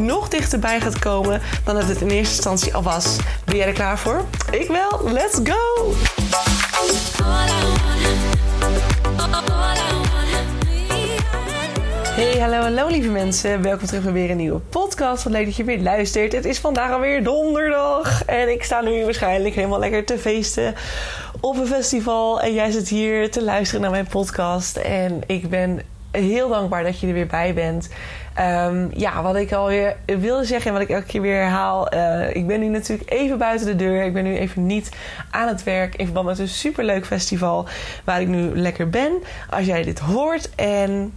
[0.00, 3.16] nog dichterbij gaat komen dan dat het in eerste instantie al was.
[3.44, 4.24] Ben jij er klaar voor?
[4.50, 5.12] Ik wel.
[5.12, 5.94] Let's go!
[12.20, 13.62] Hey, hallo, hallo lieve mensen.
[13.62, 15.22] Welkom terug bij weer een nieuwe podcast.
[15.22, 16.32] Wat leuk dat je weer luistert.
[16.32, 18.24] Het is vandaag alweer donderdag.
[18.24, 20.74] En ik sta nu waarschijnlijk helemaal lekker te feesten
[21.40, 22.40] op een festival.
[22.40, 24.76] En jij zit hier te luisteren naar mijn podcast.
[24.76, 27.88] En ik ben heel dankbaar dat je er weer bij bent.
[28.34, 31.94] Ehm, ja, wat ik alweer wilde zeggen en wat ik elke keer weer herhaal.
[31.94, 34.04] Uh, ik ben nu natuurlijk even buiten de deur.
[34.04, 34.90] Ik ben nu even niet
[35.30, 37.66] aan het werk in verband met een superleuk festival
[38.04, 39.12] waar ik nu lekker ben.
[39.50, 41.12] Als jij dit hoort en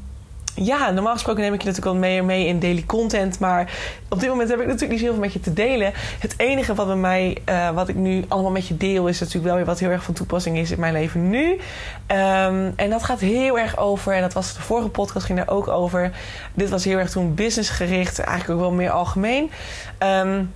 [0.56, 3.40] ja, normaal gesproken neem ik je natuurlijk wel meer mee in daily content.
[3.40, 3.72] Maar
[4.10, 5.92] op dit moment heb ik natuurlijk niet zoveel met je te delen.
[6.20, 9.46] Het enige wat bij mij, uh, wat ik nu allemaal met je deel, is natuurlijk
[9.46, 11.52] wel weer wat heel erg van toepassing is in mijn leven nu.
[11.52, 15.56] Um, en dat gaat heel erg over, en dat was de vorige podcast, ging daar
[15.56, 16.12] ook over.
[16.54, 19.52] Dit was heel erg toen businessgericht, eigenlijk ook wel meer algemeen.
[20.00, 20.54] Um,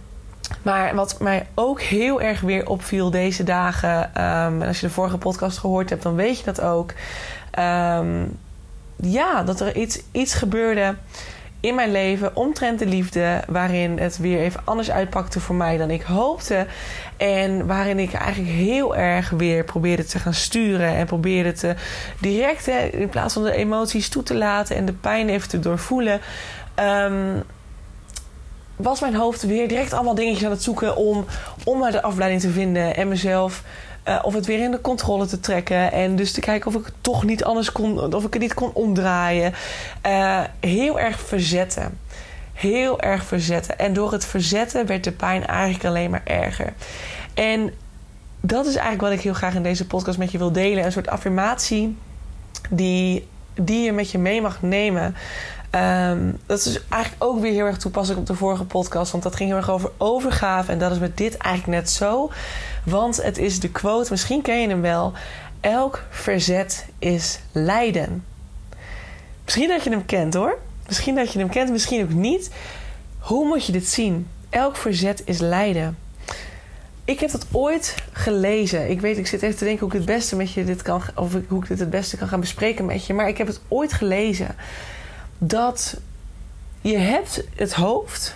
[0.62, 4.94] maar wat mij ook heel erg weer opviel deze dagen, um, en als je de
[4.94, 6.94] vorige podcast gehoord hebt, dan weet je dat ook.
[9.02, 10.96] Ja, dat er iets, iets gebeurde
[11.60, 15.90] in mijn leven omtrent de liefde, waarin het weer even anders uitpakte voor mij dan
[15.90, 16.66] ik hoopte.
[17.18, 21.76] En waarin ik eigenlijk heel erg weer probeerde te gaan sturen en probeerde te
[22.20, 26.22] direct, in plaats van de emoties toe te laten en de pijn even te doorvoelen.
[26.80, 27.44] Um,
[28.76, 31.26] was mijn hoofd weer direct allemaal dingetjes aan het zoeken om,
[31.64, 33.64] om de afleiding te vinden en mezelf
[34.08, 35.92] uh, of het weer in de controle te trekken.
[35.92, 38.54] En dus te kijken of ik het toch niet anders kon, of ik het niet
[38.54, 39.54] kon omdraaien.
[40.08, 41.98] Uh, heel erg verzetten.
[42.54, 43.80] Heel erg verzetten.
[43.80, 46.74] En door het verzetten werd de pijn eigenlijk alleen maar erger.
[47.34, 47.74] En
[48.42, 50.86] dat is eigenlijk wat ik heel graag in deze podcast met je wil delen.
[50.86, 51.98] Een soort affirmatie
[52.70, 55.16] die, die je met je mee mag nemen.
[55.72, 59.12] Um, dat is eigenlijk ook weer heel erg toepasselijk op de vorige podcast.
[59.12, 60.72] Want dat ging heel erg over overgave.
[60.72, 62.32] En dat is met dit eigenlijk net zo.
[62.90, 65.14] Want het is de quote, misschien ken je hem wel.
[65.60, 68.24] Elk verzet is lijden.
[69.44, 70.58] Misschien dat je hem kent hoor.
[70.88, 72.50] Misschien dat je hem kent, misschien ook niet.
[73.20, 74.28] Hoe moet je dit zien?
[74.50, 75.98] Elk verzet is lijden.
[77.06, 78.90] Ik heb dat ooit gelezen.
[78.90, 81.02] Ik weet, ik zit even te denken hoe ik het beste met je dit kan,
[81.16, 83.14] of hoe ik dit het beste kan gaan bespreken met je.
[83.14, 84.56] Maar ik heb het ooit gelezen
[85.38, 86.00] dat
[86.82, 88.36] je hebt het hoofd,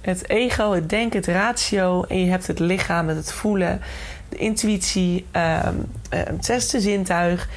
[0.00, 3.80] het ego, het denken, het ratio en je hebt het lichaam, het voelen,
[4.28, 5.68] de intuïtie, uh,
[6.08, 7.48] het zesde zintuig.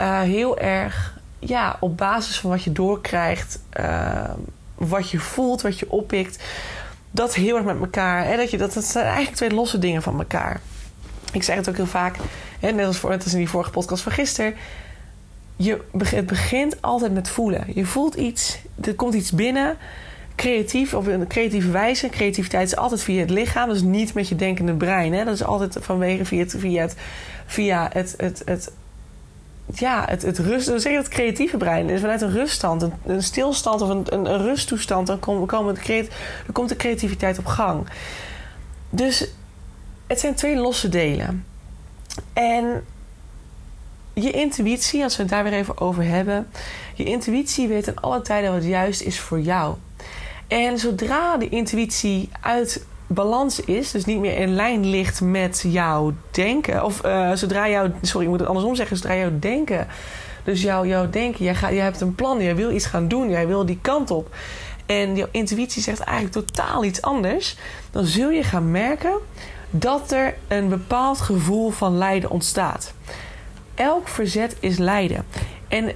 [0.00, 4.30] Uh, heel erg ja, op basis van wat je doorkrijgt, uh,
[4.74, 6.44] wat je voelt, wat je oppikt,
[7.10, 8.24] dat heel erg met elkaar.
[8.24, 10.60] En dat, je, dat, zijn eigenlijk twee losse dingen van elkaar.
[11.32, 12.16] Ik zeg het ook heel vaak,
[12.60, 14.54] hè, net als voor, als in die vorige podcast van gisteren
[15.56, 17.64] je, het begint altijd met voelen.
[17.74, 19.76] Je voelt iets, er komt iets binnen,
[20.36, 22.08] creatief, op een creatieve wijze.
[22.08, 25.12] Creativiteit is altijd via het lichaam, dus niet met je denkende brein.
[25.12, 25.24] Hè?
[25.24, 26.96] Dat is altijd vanwege via het, via het,
[27.46, 28.72] via het, het, het
[29.74, 31.90] ja, het, het rust, dan zeg je het creatieve brein.
[31.90, 36.08] is vanuit een ruststand, een, een stilstand of een, een, rusttoestand, dan, kom, komen de
[36.44, 37.86] dan komt de creativiteit op gang.
[38.90, 39.28] Dus
[40.06, 41.44] het zijn twee losse delen.
[42.32, 42.84] En
[44.12, 46.48] je intuïtie, als we het daar weer even over hebben.
[46.94, 49.74] Je intuïtie weet in alle tijden wat juist is voor jou.
[50.48, 56.12] En zodra de intuïtie uit balans is, dus niet meer in lijn ligt met jouw
[56.30, 59.86] denken, of uh, zodra jouw, sorry, ik moet het andersom zeggen, zodra jouw denken,
[60.44, 63.30] dus jouw, jouw denken, jij, gaat, jij hebt een plan, jij wil iets gaan doen,
[63.30, 64.34] jij wil die kant op.
[64.86, 67.56] En jouw intuïtie zegt eigenlijk totaal iets anders,
[67.90, 69.14] dan zul je gaan merken
[69.70, 72.94] dat er een bepaald gevoel van lijden ontstaat
[73.76, 75.24] elk verzet is lijden.
[75.68, 75.92] En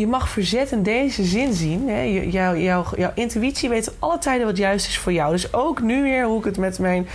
[0.00, 1.88] je mag verzet in deze zin zien.
[1.88, 2.00] Hè?
[2.02, 5.32] Jouw, jouw, jouw intuïtie weet alle tijden wat juist is voor jou.
[5.32, 7.08] Dus ook nu weer hoe ik het met, mijn,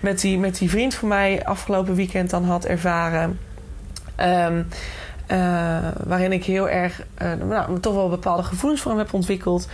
[0.00, 3.38] met, die, met die vriend van mij afgelopen weekend dan had ervaren.
[4.20, 4.66] Um,
[5.30, 9.68] uh, waarin ik heel erg uh, nou, toch wel bepaalde gevoelens voor hem heb ontwikkeld.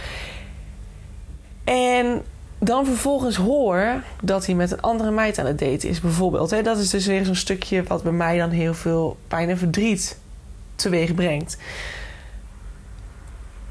[1.64, 2.22] En
[2.58, 6.50] dan vervolgens hoor dat hij met een andere meid aan het daten is, bijvoorbeeld.
[6.50, 6.62] Hè?
[6.62, 10.18] Dat is dus weer zo'n stukje wat bij mij dan heel veel pijn en verdriet
[10.74, 11.58] teweeg brengt.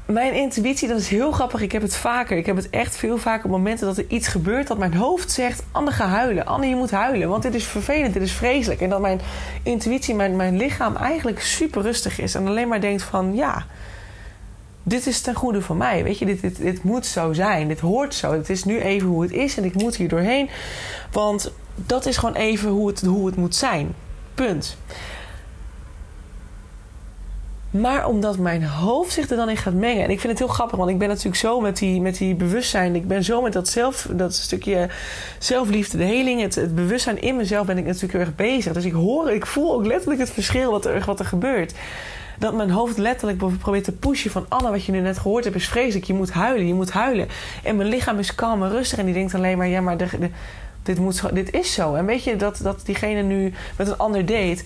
[0.06, 1.60] Mijn intuïtie, dat is heel grappig.
[1.60, 2.36] Ik heb het vaker.
[2.36, 5.30] Ik heb het echt veel vaker op momenten dat er iets gebeurt dat mijn hoofd
[5.30, 6.46] zegt: Anne, ga huilen.
[6.46, 7.28] Anne, je moet huilen.
[7.28, 8.80] Want dit is vervelend, dit is vreselijk.
[8.80, 9.20] En dat mijn
[9.62, 12.34] intuïtie, mijn, mijn lichaam eigenlijk super rustig is.
[12.34, 13.66] En alleen maar denkt: van ja,
[14.82, 16.02] dit is ten goede van mij.
[16.02, 17.68] Weet je, dit, dit, dit moet zo zijn.
[17.68, 18.32] Dit hoort zo.
[18.32, 20.48] Het is nu even hoe het is en ik moet hier doorheen.
[21.12, 23.94] Want dat is gewoon even hoe het, hoe het moet zijn.
[24.34, 24.76] Punt.
[27.80, 30.04] Maar omdat mijn hoofd zich er dan in gaat mengen.
[30.04, 32.34] En ik vind het heel grappig, want ik ben natuurlijk zo met die, met die
[32.34, 32.94] bewustzijn.
[32.94, 34.88] Ik ben zo met dat, zelf, dat stukje
[35.38, 38.72] zelfliefde, de heling, het, bewustzijn in mezelf ben ik natuurlijk heel erg bezig.
[38.72, 41.74] Dus ik hoor, ik voel ook letterlijk het verschil wat er, wat er gebeurt.
[42.38, 44.46] Dat mijn hoofd letterlijk probeert te pushen van...
[44.48, 46.06] Anna, wat je nu net gehoord hebt is vreselijk.
[46.06, 47.28] Je moet huilen, je moet huilen.
[47.62, 48.98] En mijn lichaam is kalm en rustig.
[48.98, 50.08] En die denkt alleen maar, ja, maar de,
[50.82, 51.94] dit, moet, dit is zo.
[51.94, 54.62] En weet je, dat, dat diegene nu met een ander date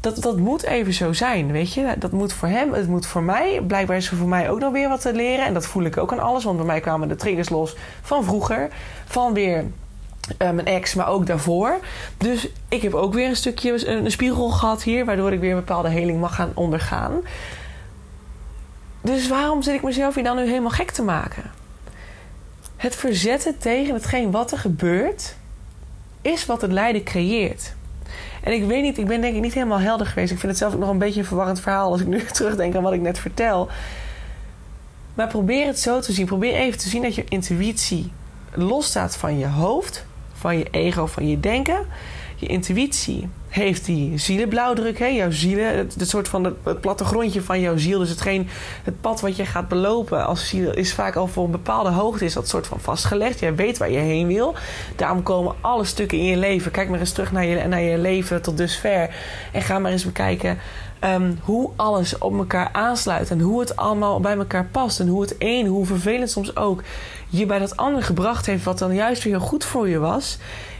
[0.00, 1.94] dat, dat moet even zo zijn, weet je.
[1.98, 3.60] Dat moet voor hem, het moet voor mij.
[3.66, 5.44] Blijkbaar is er voor mij ook nog weer wat te leren.
[5.44, 6.44] En dat voel ik ook aan alles.
[6.44, 8.68] Want bij mij kwamen de triggers los van vroeger.
[9.04, 11.78] Van weer uh, mijn ex, maar ook daarvoor.
[12.16, 15.04] Dus ik heb ook weer een stukje een, een spiegel gehad hier.
[15.04, 17.12] Waardoor ik weer een bepaalde heling mag gaan ondergaan.
[19.00, 21.50] Dus waarom zit ik mezelf hier dan nu helemaal gek te maken?
[22.76, 25.34] Het verzetten tegen hetgeen wat er gebeurt...
[26.22, 27.76] is wat het lijden creëert.
[28.48, 30.32] En ik weet niet, ik ben denk ik niet helemaal helder geweest.
[30.32, 32.74] Ik vind het zelf ook nog een beetje een verwarrend verhaal als ik nu terugdenk
[32.74, 33.68] aan wat ik net vertel.
[35.14, 36.26] Maar probeer het zo te zien.
[36.26, 38.12] Probeer even te zien dat je intuïtie
[38.54, 41.86] losstaat van je hoofd, van je ego, van je denken.
[42.40, 45.06] Je intuïtie heeft die zielenblauwdruk, hè?
[45.06, 47.98] jouw zielen, het, het soort van het, plattegrondje van jouw ziel.
[47.98, 48.48] Dus hetgeen,
[48.84, 52.24] het pad wat je gaat belopen als ziel is vaak al voor een bepaalde hoogte
[52.24, 53.40] is dat soort van vastgelegd.
[53.40, 54.54] Jij weet waar je heen wil.
[54.96, 56.70] Daarom komen alle stukken in je leven.
[56.70, 59.14] Kijk maar eens terug naar je, naar je leven tot dusver
[59.52, 60.58] en ga maar eens bekijken
[61.04, 65.20] um, hoe alles op elkaar aansluit en hoe het allemaal bij elkaar past en hoe
[65.20, 66.82] het een, hoe vervelend soms ook,
[67.28, 70.38] je bij dat ander gebracht heeft wat dan juist weer heel goed voor je was.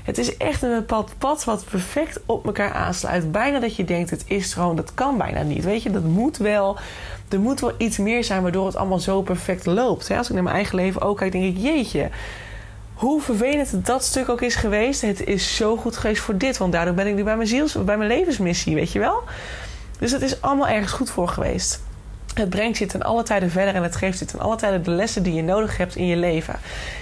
[0.08, 3.32] Het is echt een bepaald pad wat perfect op elkaar aansluit.
[3.32, 5.64] Bijna dat je denkt, het is gewoon, dat kan bijna niet.
[5.64, 6.76] Weet je, dat moet wel.
[7.28, 10.10] Er moet wel iets meer zijn waardoor het allemaal zo perfect loopt.
[10.10, 12.08] Als ik naar mijn eigen leven ook kijk, denk ik, jeetje.
[12.94, 15.00] Hoe vervelend dat stuk ook is geweest.
[15.00, 16.56] Het is zo goed geweest voor dit.
[16.56, 19.22] Want daardoor ben ik nu bij mijn, ziels, bij mijn levensmissie, weet je wel.
[19.98, 21.80] Dus het is allemaal ergens goed voor geweest.
[22.34, 24.90] Het brengt je ten alle tijden verder en het geeft je ten alle tijden de
[24.90, 26.58] lessen die je nodig hebt in je leven.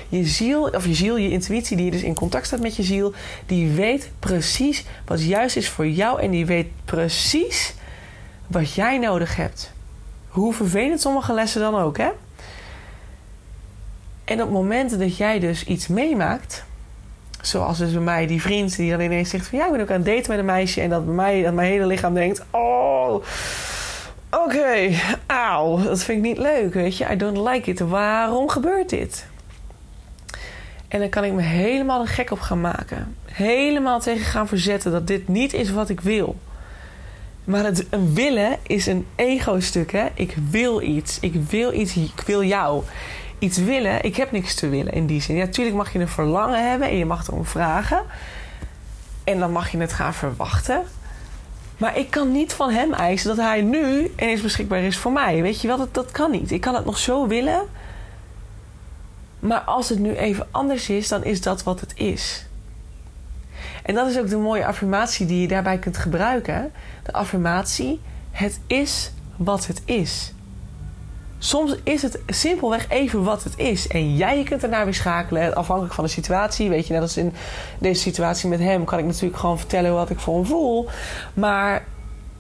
[0.09, 3.13] Je ziel, of je ziel, je intuïtie, die dus in contact staat met je ziel,
[3.47, 7.75] die weet precies wat juist is voor jou en die weet precies
[8.47, 9.73] wat jij nodig hebt.
[10.29, 12.09] Hoe vervelend sommige lessen dan ook, hè?
[14.25, 16.65] En op momenten dat jij dus iets meemaakt,
[17.47, 19.91] zoals dus bij mij die vriend die dan ineens zegt van ja, ik ben ook
[19.91, 22.45] aan het daten met een meisje en dat bij mij, dat mijn hele lichaam denkt,
[22.51, 23.25] oh
[24.31, 27.07] Oké, okay, auw, dat vind ik niet leuk, weet je.
[27.13, 27.81] I don't like it.
[27.81, 29.27] Waarom gebeurt dit?
[30.89, 33.17] En dan kan ik me helemaal een gek op gaan maken.
[33.25, 36.37] Helemaal tegen gaan verzetten dat dit niet is wat ik wil.
[37.47, 40.07] Maar het, een willen is een ego-stuk, hè.
[40.15, 41.21] Ik wil iets.
[41.21, 41.97] Ik wil iets.
[41.97, 42.83] Ik wil jou.
[43.39, 44.05] Iets willen.
[44.05, 45.37] Ik heb niks te willen in die zin.
[45.37, 48.03] Ja, natuurlijk mag je een verlangen hebben en je mag erom vragen.
[49.25, 50.83] En dan mag je het gaan verwachten.
[51.77, 55.43] Maar ik kan niet van hem eisen dat hij nu ineens beschikbaar is voor mij.
[55.43, 56.51] Weet je wel, dat, dat kan niet.
[56.51, 57.63] Ik kan het nog zo willen.
[59.39, 62.47] Maar als het nu even anders is, dan is dat wat het is.
[63.87, 66.73] En dat is ook de mooie affirmatie die je daarbij kunt gebruiken.
[67.03, 68.01] De affirmatie:
[68.31, 70.33] Het is wat het is.
[71.39, 73.89] Soms is het simpelweg even wat het is.
[73.89, 76.69] En jij kunt ernaar weer schakelen, afhankelijk van de situatie.
[76.69, 77.33] Weet je, net als in
[77.79, 80.89] deze situatie met hem, kan ik natuurlijk gewoon vertellen wat ik voor hem voel.
[81.35, 81.85] Maar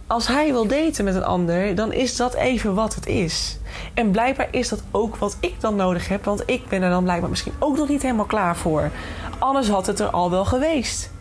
[0.06, 3.58] als hij wil daten met een ander, dan is dat even wat het is.
[3.94, 7.04] En blijkbaar is dat ook wat ik dan nodig heb, want ik ben er dan
[7.04, 8.90] blijkbaar misschien ook nog niet helemaal klaar voor.
[9.38, 11.14] Anders had het er al wel geweest.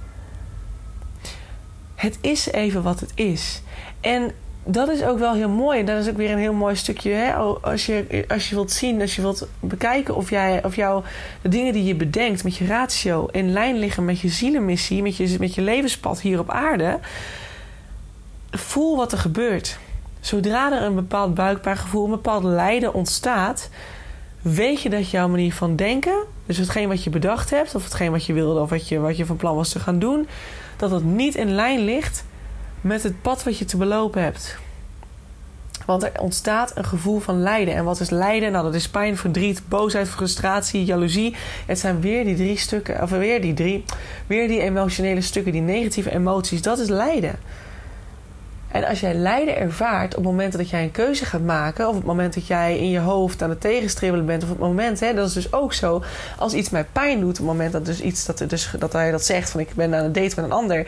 [1.96, 3.62] Het is even wat het is.
[4.02, 4.32] En
[4.64, 5.80] dat is ook wel heel mooi.
[5.80, 7.12] En dat is ook weer een heel mooi stukje.
[7.12, 7.34] Hè?
[7.34, 11.04] Als, je, als je wilt zien, als je wilt bekijken of, jij, of jou,
[11.42, 15.18] de dingen die je bedenkt met je ratio in lijn liggen met je zielenmissie, met
[15.18, 17.00] je, met je levenspad hier op aarde.
[18.52, 19.78] Voel wat er gebeurt.
[20.20, 23.70] Zodra er een bepaald buikbaargevoel, een bepaald lijden ontstaat,
[24.54, 28.12] weet je dat jouw manier van denken, dus hetgeen wat je bedacht hebt, of hetgeen
[28.12, 30.28] wat je wilde, of wat je, wat je van plan was te gaan doen,
[30.78, 32.26] dat dat niet in lijn ligt
[32.82, 34.58] met het pad wat je te belopen hebt.
[35.86, 37.76] Want er ontstaat een gevoel van lijden.
[37.76, 38.52] En wat is lijden?
[38.52, 41.36] Nou, dat is pijn, verdriet, boosheid, frustratie, jaloezie.
[41.66, 43.84] Het zijn weer die drie stukken, of weer die drie,
[44.28, 46.62] weer die emotionele stukken, die negatieve emoties.
[46.62, 47.36] Dat is lijden.
[48.76, 51.90] En als jij lijden ervaart op het moment dat jij een keuze gaat maken, of
[51.90, 54.68] op het moment dat jij in je hoofd aan het tegenstribbelen bent, of op het
[54.68, 56.04] moment, hè, dat is dus ook zo,
[56.38, 59.12] als iets mij pijn doet, op het moment dat dus iets dat, dus, dat hij
[59.12, 60.88] dat zegt van ik ben aan een date met een ander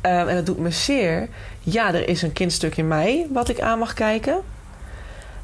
[0.00, 1.28] ehm, en dat doet me zeer,
[1.60, 4.40] ja, er is een kindstuk in mij wat ik aan mag kijken.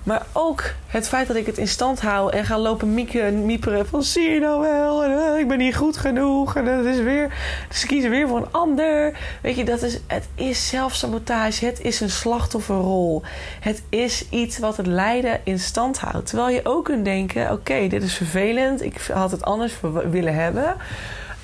[0.02, 3.86] Maar ook het feit dat ik het in stand hou en ga lopen mieken, mieperen
[3.86, 6.98] van zie je nou wel, en, uh, ik ben niet goed genoeg en dat is
[6.98, 7.34] weer,
[7.68, 9.18] dus ze kiezen weer voor een ander.
[9.42, 13.22] Weet je, dat is, het is zelfsabotage, het is een slachtofferrol.
[13.60, 16.26] Het is iets wat het lijden in stand houdt.
[16.26, 19.74] Terwijl je ook kunt denken, oké, dit is vervelend, ik had het anders
[20.10, 20.76] willen hebben.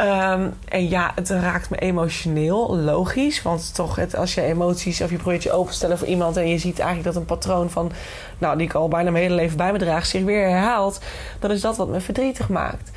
[0.00, 3.42] Um, en ja, het raakt me emotioneel, logisch.
[3.42, 6.58] Want toch, het, als je emoties of je probeert je openstellen voor iemand en je
[6.58, 7.92] ziet eigenlijk dat een patroon van,
[8.38, 11.00] nou, die ik al bijna mijn hele leven bij me draag, zich weer herhaalt,
[11.38, 12.90] dan is dat wat me verdrietig maakt.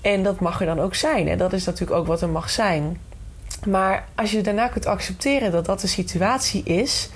[0.00, 1.28] En dat mag er dan ook zijn.
[1.28, 2.98] En dat is natuurlijk ook wat er mag zijn.
[3.66, 7.10] Maar als je daarna kunt accepteren dat dat de situatie is,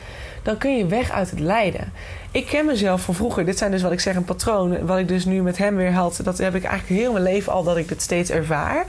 [0.45, 1.93] dan kun je weg uit het lijden.
[2.31, 3.45] Ik ken mezelf van vroeger.
[3.45, 4.87] Dit zijn dus wat ik zeg een patroon.
[4.87, 6.21] Wat ik dus nu met hem weer had.
[6.23, 8.85] Dat heb ik eigenlijk heel mijn leven al dat ik dit steeds ervaar.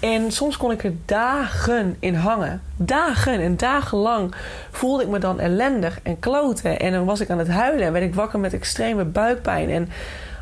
[0.00, 2.62] En soms kon ik er dagen in hangen.
[2.76, 4.34] Dagen en dagenlang
[4.70, 6.80] voelde ik me dan ellendig en kloten.
[6.80, 9.70] En dan was ik aan het huilen en werd ik wakker met extreme buikpijn.
[9.70, 9.88] En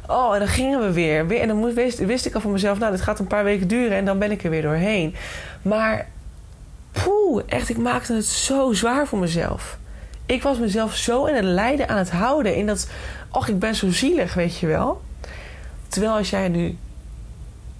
[0.06, 1.40] oh, en dan gingen we weer.
[1.40, 3.96] En dan wist, wist ik al van mezelf, nou, dit gaat een paar weken duren
[3.96, 5.14] en dan ben ik er weer doorheen.
[5.62, 6.06] Maar,
[6.92, 9.78] poeh, echt, ik maakte het zo zwaar voor mezelf
[10.26, 12.56] ik was mezelf zo in het lijden aan het houden.
[12.56, 12.88] In dat,
[13.30, 15.00] ach, ik ben zo zielig, weet je wel.
[15.88, 16.76] Terwijl als jij nu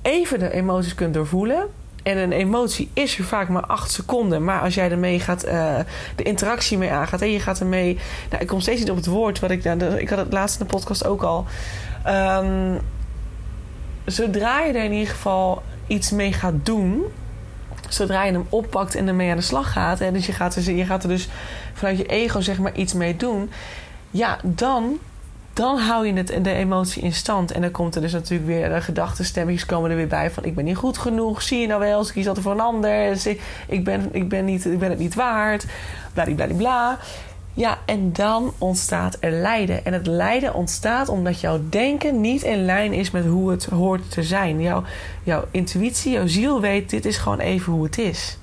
[0.03, 1.67] even de emoties kunt doorvoelen.
[2.03, 4.45] En een emotie is er vaak maar acht seconden.
[4.45, 5.79] Maar als jij ermee gaat, uh,
[6.17, 7.23] de interactie mee aangaat.
[7.23, 7.99] En je gaat ermee.
[8.31, 9.39] Nou, ik kom steeds niet op het woord.
[9.39, 11.45] Wat ik, nou, ik had het laatst in de podcast ook al.
[12.07, 12.81] Um,
[14.05, 17.05] zodra je er in ieder geval iets mee gaat doen
[17.89, 20.73] zodra je hem oppakt en ermee aan de slag gaat, en dus je gaat, er,
[20.73, 21.29] je gaat er dus
[21.73, 23.51] vanuit je ego zeg maar iets mee doen,
[24.11, 24.99] ja, dan,
[25.53, 27.53] dan hou je het, de emotie in stand.
[27.53, 30.55] En dan komt er dus natuurlijk weer de gedachtenstemmetjes komen er weer bij van ik
[30.55, 33.27] ben niet goed genoeg, zie je nou wel, ik kies altijd voor een ander,
[33.67, 35.67] ik ben, ik ben, niet, ik ben het niet waard,
[36.13, 36.97] bladibladibla.
[36.97, 36.99] bla.
[37.57, 39.85] Ja, en dan ontstaat er lijden.
[39.85, 44.11] En het lijden ontstaat omdat jouw denken niet in lijn is met hoe het hoort
[44.11, 44.61] te zijn.
[44.61, 44.83] Jouw,
[45.23, 48.39] jouw intuïtie, jouw ziel weet, dit is gewoon even hoe het is.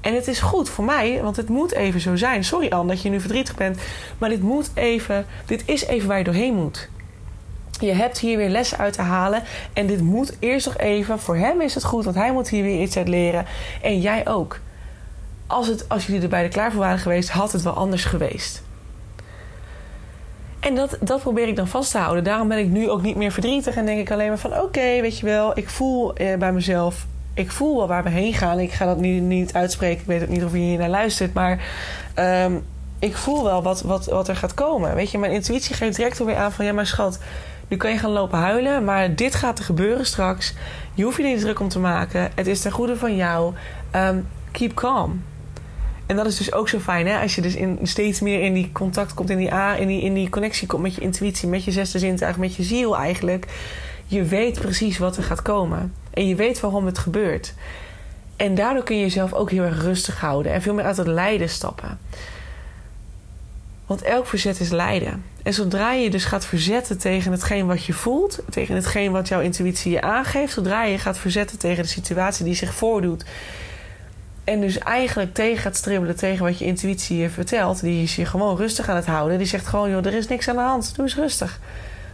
[0.00, 2.44] En het is goed voor mij, want het moet even zo zijn.
[2.44, 3.78] Sorry Anne dat je nu verdrietig bent,
[4.18, 6.88] maar dit moet even, dit is even waar je doorheen moet.
[7.80, 9.42] Je hebt hier weer lessen uit te halen.
[9.72, 11.18] En dit moet eerst nog even.
[11.18, 13.46] Voor hem is het goed, want hij moet hier weer iets uit leren.
[13.82, 14.60] En jij ook
[15.46, 18.62] als, het, als jullie er beide klaar voor waren geweest, had het wel anders geweest.
[20.60, 22.24] En dat, dat probeer ik dan vast te houden.
[22.24, 25.00] Daarom ben ik nu ook niet meer verdrietig en denk ik alleen maar van: oké,
[25.00, 28.58] weet je wel, ik voel eh, bij mezelf, ik voel wel waar we heen gaan.
[28.58, 31.34] Ik ga dat nu niet uitspreken, ik weet ook niet of je hier naar luistert,
[31.34, 31.64] maar
[32.18, 32.64] um,
[32.98, 34.94] ik voel wel wat, wat, wat er gaat komen.
[34.94, 37.18] Weet je, mijn intuïtie geeft direct alweer aan van: ja, maar schat,
[37.68, 40.54] nu kan je gaan lopen huilen, maar dit gaat er gebeuren straks.
[40.94, 42.30] Je hoeft je niet druk om te maken.
[42.34, 43.54] Het is ten goede van jou.
[43.96, 45.22] Um, keep calm.
[46.06, 47.20] En dat is dus ook zo fijn, hè?
[47.20, 50.02] Als je dus in, steeds meer in die contact komt, in die, A, in, die,
[50.02, 53.46] in die connectie komt met je intuïtie, met je zesde zintuig, met je ziel eigenlijk.
[54.06, 55.94] Je weet precies wat er gaat komen.
[56.10, 57.54] En je weet waarom het gebeurt.
[58.36, 61.06] En daardoor kun je jezelf ook heel erg rustig houden en veel meer uit het
[61.06, 61.98] lijden stappen.
[63.86, 65.24] Want elk verzet is lijden.
[65.42, 69.40] En zodra je dus gaat verzetten tegen hetgeen wat je voelt, tegen hetgeen wat jouw
[69.40, 73.24] intuïtie je aangeeft, zodra je gaat verzetten tegen de situatie die zich voordoet,
[74.46, 77.80] en dus eigenlijk tegen gaat stribbelen tegen wat je intuïtie je vertelt.
[77.80, 79.38] Die is je gewoon rustig aan het houden.
[79.38, 80.92] Die zegt gewoon, joh, er is niks aan de hand.
[80.94, 81.60] Doe eens rustig.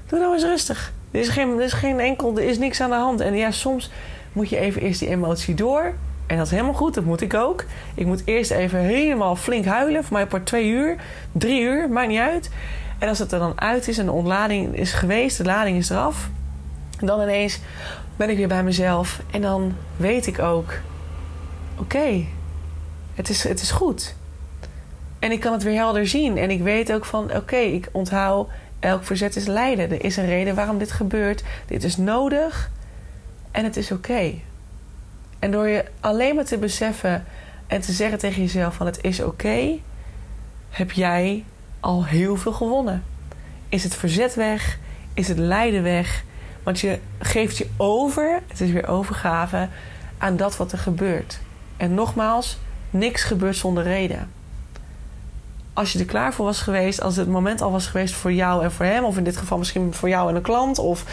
[0.06, 0.92] Doe nou eens rustig.
[1.10, 3.20] Er is geen, er is geen enkel, er is niks aan de hand.
[3.20, 3.90] En ja, soms
[4.32, 5.94] moet je even eerst die emotie door.
[6.26, 7.64] En dat is helemaal goed, dat moet ik ook.
[7.94, 10.04] Ik moet eerst even helemaal flink huilen.
[10.04, 10.96] Voor mij per twee uur,
[11.32, 12.50] drie uur, maakt niet uit.
[12.98, 15.90] En als het er dan uit is en de ontlading is geweest, de lading is
[15.90, 16.28] eraf.
[17.00, 17.60] Dan ineens
[18.16, 19.20] ben ik weer bij mezelf.
[19.30, 20.72] En dan weet ik ook,
[21.82, 22.24] oké,
[23.14, 24.14] het, is, het is goed.
[25.18, 26.38] En ik kan het weer helder zien.
[26.38, 28.48] En ik weet ook van, oké, ik onthoud,
[28.80, 29.90] elk verzet is lijden.
[29.90, 31.42] Er is een reden waarom dit gebeurt.
[31.66, 32.70] Dit is nodig.
[33.50, 34.34] En het is oké.
[35.38, 37.24] En door je alleen maar te beseffen
[37.66, 39.78] en te zeggen tegen jezelf van het is oké,
[40.70, 41.44] heb jij
[41.80, 43.04] al heel veel gewonnen.
[43.68, 44.78] Is het verzet weg?
[45.14, 46.24] Is het lijden weg?
[46.62, 49.68] Want je geeft je over, het is weer overgave,
[50.18, 51.40] aan dat wat er gebeurt.
[51.82, 52.58] En nogmaals,
[52.90, 54.30] niks gebeurt zonder reden.
[55.72, 58.64] Als je er klaar voor was geweest, als het moment al was geweest voor jou
[58.64, 61.04] en voor hem, of in dit geval misschien voor jou en een klant, of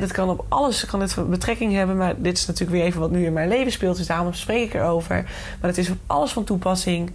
[0.00, 3.10] dat kan op alles kan dit betrekking hebben, maar dit is natuurlijk weer even wat
[3.10, 5.22] nu in mijn leven speelt, dus daarom spreek ik erover.
[5.60, 7.12] Maar het is op alles van toepassing.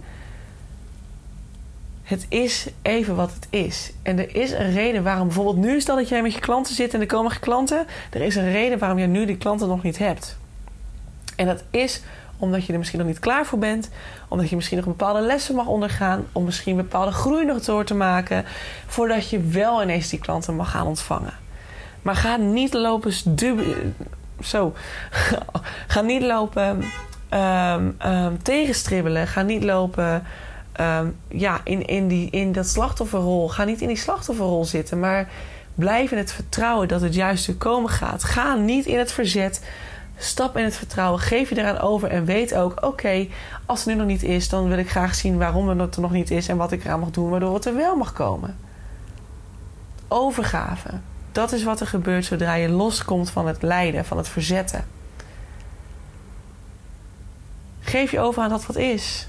[2.02, 3.92] Het is even wat het is.
[4.02, 6.94] En er is een reden waarom bijvoorbeeld nu stel dat jij met je klanten zit
[6.94, 7.86] en er komen klanten.
[8.10, 10.40] Er is een reden waarom jij nu die klanten nog niet hebt.
[11.36, 12.02] En dat is
[12.42, 13.90] omdat je er misschien nog niet klaar voor bent.
[14.28, 16.24] Omdat je misschien nog bepaalde lessen mag ondergaan.
[16.32, 18.44] Om misschien bepaalde groei nog door te maken.
[18.86, 21.34] Voordat je wel ineens die klanten mag gaan ontvangen.
[22.02, 23.12] Maar ga niet lopen
[24.40, 24.72] zo.
[25.86, 26.84] ga niet lopen
[27.30, 29.26] um, um, tegenstribbelen.
[29.26, 30.22] Ga niet lopen
[30.72, 33.48] Ehm, ja, in, in, die, in dat slachtofferrol.
[33.48, 35.28] Ga niet in die slachtofferrol zitten, maar
[35.74, 38.24] blijf in het vertrouwen dat het juiste komen gaat.
[38.24, 39.64] Ga niet in het verzet.
[40.16, 41.20] Stap in het vertrouwen.
[41.20, 43.26] Geef je eraan over en weet ook: oké,
[43.66, 46.12] als het nu nog niet is, dan wil ik graag zien waarom het er nog
[46.12, 48.56] niet is en wat ik eraan mag doen, waardoor het er wel mag komen.
[50.08, 50.88] Overgave.
[51.32, 54.84] Dat is wat er gebeurt zodra je loskomt van het lijden, van het verzetten.
[57.80, 59.28] Geef je over aan dat wat is.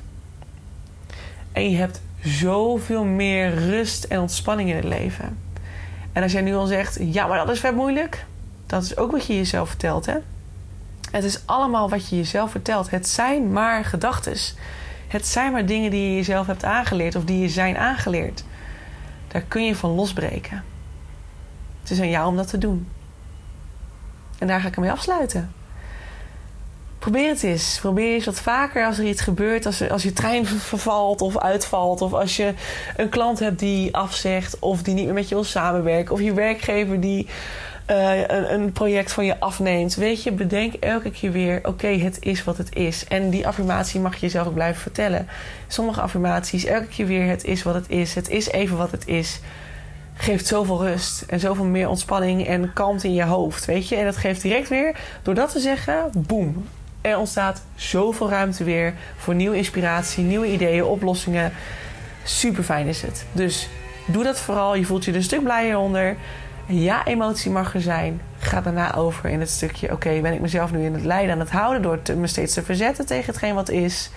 [1.51, 5.37] En je hebt zoveel meer rust en ontspanning in het leven.
[6.11, 8.25] En als jij nu al zegt, ja, maar dat is vet moeilijk.
[8.65, 10.17] Dat is ook wat je jezelf vertelt, hè?
[11.13, 12.89] Het is allemaal wat je jezelf vertelt.
[12.89, 14.35] Het zijn maar gedachten.
[15.07, 18.43] Het zijn maar dingen die je jezelf hebt aangeleerd of die je zijn aangeleerd.
[19.27, 20.63] Daar kun je van losbreken.
[21.81, 22.87] Het is aan jou om dat te doen.
[24.39, 25.53] En daar ga ik ermee afsluiten.
[26.99, 27.77] Probeer het eens.
[27.79, 29.65] Probeer eens wat vaker als er iets gebeurt.
[29.65, 32.01] Als, als je trein vervalt of uitvalt.
[32.01, 32.53] Of als je
[32.97, 34.59] een klant hebt die afzegt.
[34.59, 36.13] Of die niet meer met je wil samenwerken.
[36.13, 37.27] Of je werkgever die
[37.85, 39.95] een, een, project van je afneemt.
[39.95, 43.07] Weet je, bedenk elke keer weer: oké, het is wat het is.
[43.07, 45.27] En die affirmatie mag je jezelf ook blijven vertellen.
[45.67, 48.15] Sommige affirmaties, elke keer weer: het is wat het is.
[48.15, 49.39] Het is even wat het is.
[50.13, 53.65] Geeft zoveel rust en zoveel meer ontspanning en kalmte in je hoofd.
[53.65, 56.65] Weet je, en dat geeft direct weer, door dat te zeggen, boem
[57.03, 61.51] er ontstaat zoveel ruimte weer voor nieuwe inspiratie, nieuwe ideeën, oplossingen.
[62.23, 63.25] Super fijn is het.
[63.31, 63.69] Dus
[64.05, 64.75] doe dat vooral.
[64.75, 66.15] Je voelt je er een stuk blijer onder.
[66.65, 68.21] Ja, emotie mag er zijn.
[68.39, 71.39] Ga daarna over in het stukje: oké, ben ik mezelf nu in het lijden aan
[71.39, 74.09] het houden door me steeds te verzetten tegen hetgeen wat is?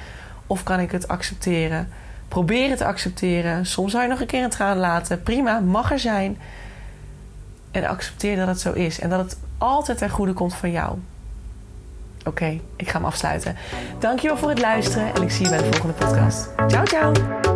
[0.46, 1.88] Of kan ik het accepteren?
[2.28, 3.66] Probeer het te accepteren.
[3.66, 5.22] Soms zou je nog een keer een traan laten.
[5.22, 6.38] Prima, mag er zijn.
[7.70, 9.00] En accepteer dat het zo is.
[9.00, 10.98] En dat het altijd ten goede komt van jou.
[12.24, 13.56] Oké, ik ga hem afsluiten.
[13.98, 16.48] Dankjewel voor het luisteren en ik zie je bij de volgende podcast.
[16.66, 17.55] Ciao, ciao!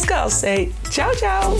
[0.43, 1.55] Hey, ciao, ciao.